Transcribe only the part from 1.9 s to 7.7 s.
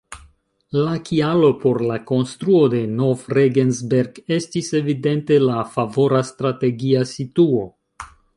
konstruo de Nov-Regensberg estis evidente la favora strategia situo.